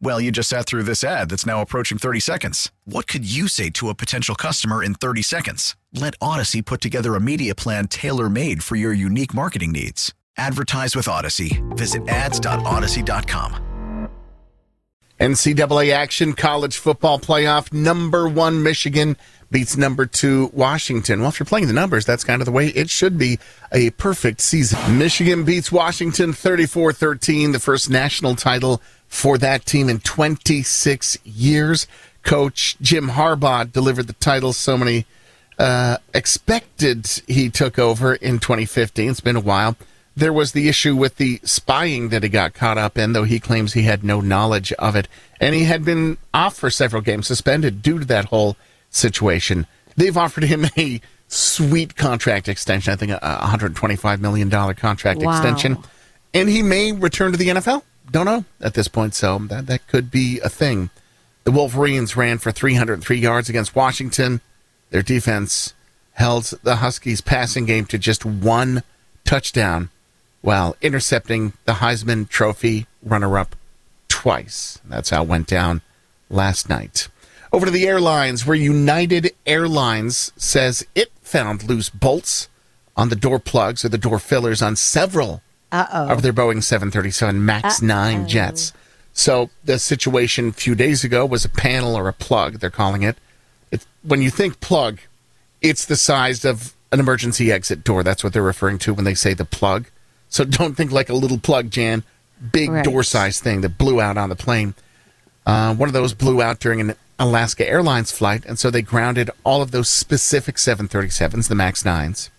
[0.00, 2.70] Well, you just sat through this ad that's now approaching 30 seconds.
[2.84, 5.76] What could you say to a potential customer in 30 seconds?
[5.92, 10.12] Let Audacy put together a media plan tailor made for your unique marketing needs.
[10.36, 11.62] Advertise with Audacy.
[11.76, 13.64] Visit ads.audacy.com.
[15.20, 17.72] NCAA action, college football playoff.
[17.72, 19.16] Number one, Michigan
[19.48, 21.20] beats number two, Washington.
[21.20, 23.38] Well, if you're playing the numbers, that's kind of the way it should be
[23.72, 24.98] a perfect season.
[24.98, 28.82] Michigan beats Washington 34 13, the first national title
[29.14, 31.86] for that team in 26 years.
[32.24, 35.06] Coach Jim Harbaugh delivered the title so many
[35.56, 39.10] uh, expected he took over in 2015.
[39.10, 39.76] It's been a while.
[40.16, 43.38] There was the issue with the spying that he got caught up in, though he
[43.38, 45.06] claims he had no knowledge of it.
[45.40, 48.56] And he had been off for several games, suspended due to that whole
[48.90, 49.66] situation.
[49.96, 55.30] They've offered him a sweet contract extension, I think a $125 million contract Wow.
[55.32, 55.78] extension.
[56.32, 57.82] And he may return to the NFL.
[58.10, 60.90] Don't know at this point, so that, that could be a thing.
[61.44, 64.40] The Wolverines ran for 303 yards against Washington.
[64.90, 65.74] Their defense
[66.12, 68.82] held the Huskies' passing game to just one
[69.24, 69.90] touchdown
[70.40, 73.56] while intercepting the Heisman Trophy runner up
[74.08, 74.80] twice.
[74.84, 75.82] That's how it went down
[76.30, 77.08] last night.
[77.52, 82.48] Over to the airlines, where United Airlines says it found loose bolts
[82.96, 85.42] on the door plugs or the door fillers on several
[85.82, 88.72] of their Boeing 737 MAX 9 jets.
[89.12, 93.02] So the situation a few days ago was a panel or a plug, they're calling
[93.02, 93.16] it.
[93.70, 94.98] It's, when you think plug,
[95.62, 98.02] it's the size of an emergency exit door.
[98.02, 99.86] That's what they're referring to when they say the plug.
[100.28, 102.02] So don't think like a little plug, Jan.
[102.52, 102.84] Big Right.
[102.84, 104.74] door size thing that blew out on the plane.
[105.46, 109.30] Uh, one of those blew out during an Alaska Airlines flight, and so they grounded
[109.44, 112.30] all of those specific 737s, the MAX 9s.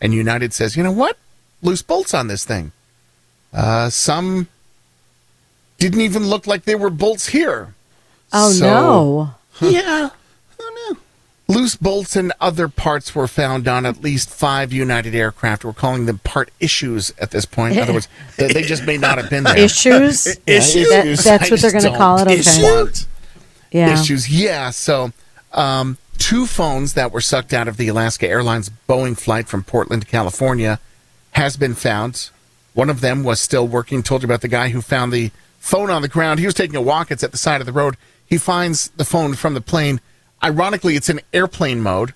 [0.00, 1.16] And United says, you know what?
[1.64, 2.70] Loose bolts on this thing.
[3.52, 4.46] Uh, some
[5.78, 7.74] didn't even look like they were bolts here.
[8.32, 9.34] Oh So- no.
[9.70, 10.10] Yeah.
[10.60, 10.98] Oh, no.
[11.54, 15.64] Loose bolts and other parts were found on at least five United aircraft.
[15.64, 17.76] We're calling them part issues at this point.
[17.76, 19.56] In other words, they, they just may not have been there.
[19.58, 20.26] Issues.
[20.46, 20.88] Issues.
[20.88, 22.22] That- I that's what they're going to call it.
[22.28, 22.62] Okay.
[22.62, 23.06] want
[23.70, 23.92] Yeah.
[24.00, 24.28] issues.
[24.28, 24.70] Yeah.
[24.70, 25.12] So,
[25.52, 30.02] um, two phones that were sucked out of the Alaska Airlines Boeing flight from Portland
[30.02, 30.80] to California
[31.34, 32.30] has been found.
[32.74, 34.02] One of them was still working.
[34.02, 36.40] Told you about the guy who found the phone on the ground.
[36.40, 37.10] He was taking a walk.
[37.10, 37.96] It's at the side of the road.
[38.26, 40.00] He finds the phone from the plane.
[40.42, 42.14] Ironically, it's in airplane mode.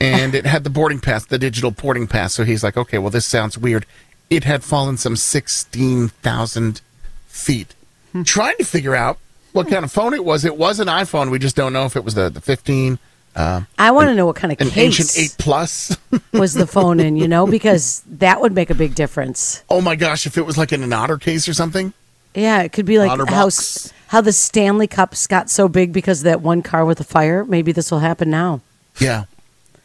[0.00, 2.34] And it had the boarding pass, the digital boarding pass.
[2.34, 3.84] So he's like, okay, well, this sounds weird.
[4.30, 6.80] It had fallen some 16,000
[7.26, 7.74] feet.
[8.12, 8.22] Hmm.
[8.22, 9.18] Trying to figure out
[9.52, 10.44] what kind of phone it was.
[10.44, 11.30] It was an iPhone.
[11.30, 12.98] We just don't know if it was the, the 15,
[13.38, 15.96] uh, I want to know what kind of an case ancient 8 Plus.
[16.32, 19.62] was the phone in, you know, because that would make a big difference.
[19.70, 21.92] oh my gosh, if it was like in an otter case or something.
[22.34, 23.92] Yeah, it could be like Otter how box.
[24.08, 27.44] how the Stanley Cups got so big because of that one car with a fire.
[27.44, 28.60] Maybe this will happen now.
[29.00, 29.24] Yeah.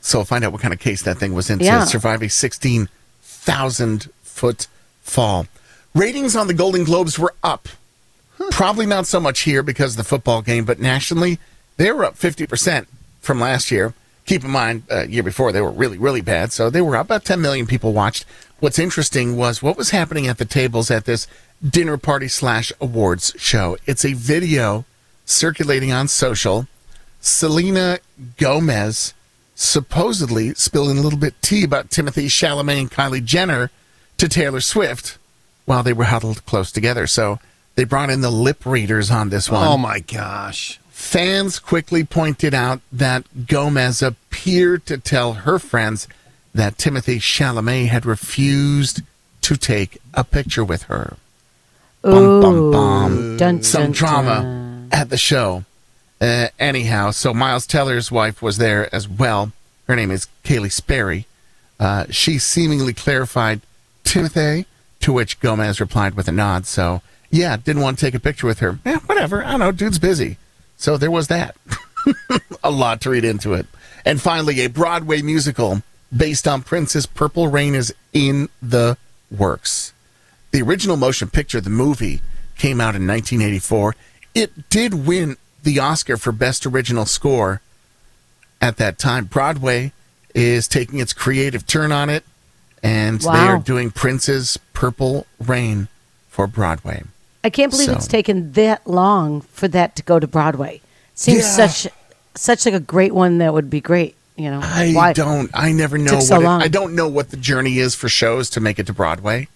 [0.00, 1.80] So find out what kind of case that thing was in Yeah.
[1.80, 4.66] to survive a 16,000 foot
[5.02, 5.46] fall.
[5.94, 7.68] Ratings on the Golden Globes were up.
[8.50, 11.38] Probably not so much here because of the football game, but nationally,
[11.76, 12.86] they were up 50%
[13.24, 13.94] from last year.
[14.26, 16.52] Keep in mind, uh, year before they were really, really bad.
[16.52, 16.94] So they were.
[16.94, 18.24] About 10 million people watched.
[18.60, 21.26] What's interesting was what was happening at the tables at this
[21.62, 23.76] dinner party slash awards show.
[23.86, 24.84] It's a video
[25.26, 26.66] circulating on social.
[27.20, 27.98] Selena
[28.38, 29.14] Gomez
[29.54, 33.70] supposedly spilling a little bit tea about Timothée Chalamet and Kylie Jenner
[34.18, 35.18] to Taylor Swift
[35.64, 37.06] while they were huddled close together.
[37.06, 37.38] So
[37.74, 39.66] they brought in the lip readers on this one.
[39.66, 40.80] Oh my gosh.
[40.94, 46.06] Fans quickly pointed out that Gomez appeared to tell her friends
[46.54, 49.02] that Timothée Chalamet had refused
[49.42, 51.16] to take a picture with her.
[52.02, 53.36] Bum, bum, bum.
[53.36, 54.88] Dun, Some dun, drama dun.
[54.92, 55.64] at the show.
[56.20, 59.50] Uh, anyhow, so Miles Teller's wife was there as well.
[59.88, 61.26] Her name is Keleigh Sperry.
[61.80, 63.62] Uh, she seemingly clarified
[64.04, 64.64] Timothée,
[65.00, 66.66] to which Gomez replied with a nod.
[66.66, 67.02] So,
[67.32, 68.78] yeah, didn't want to take a picture with her.
[68.86, 69.44] Yeah, whatever.
[69.44, 69.72] I don't know.
[69.72, 70.38] Dude's busy.
[70.76, 71.56] So there was that.
[72.64, 73.66] a lot to read into it.
[74.04, 75.82] And finally, a Broadway musical
[76.14, 78.96] based on Prince's Purple Rain is in the
[79.30, 79.92] works.
[80.50, 82.20] The original motion picture, the movie,
[82.56, 83.96] came out in 1984.
[84.34, 87.60] It did win the Oscar for Best Original Score
[88.60, 89.24] at that time.
[89.24, 89.92] Broadway
[90.34, 92.24] is taking its creative turn on it,
[92.82, 93.32] and Wow.
[93.32, 95.88] they are doing Prince's Purple Rain
[96.28, 97.02] for Broadway.
[97.44, 100.80] I can't believe So- it's taken that long for that to go to Broadway.
[101.14, 101.68] Seems Yeah.
[101.68, 101.86] such
[102.36, 104.16] such like a great one that would be great.
[104.36, 105.48] You know, I Why- don't.
[105.54, 106.62] I never know took what so it- long?
[106.62, 109.46] I don't know what the journey is for shows to make it to Broadway.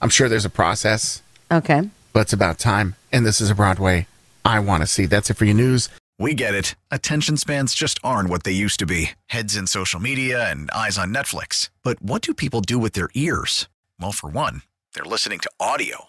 [0.00, 1.90] I'm sure there's a process, Okay.
[2.12, 2.94] but it's about time.
[3.10, 4.06] And this is a Broadway
[4.44, 5.06] I want to see.
[5.06, 5.88] That's it for your news.
[6.20, 6.76] We get it.
[6.92, 10.96] Attention spans just aren't what they used to be heads in social media and eyes
[10.98, 11.68] on Netflix.
[11.82, 13.66] But what do people do with their ears?
[13.98, 14.62] Well, for one,
[14.94, 16.08] they're listening to audio.